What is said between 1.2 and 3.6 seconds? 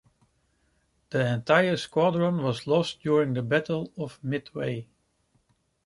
entire squadron was lost during the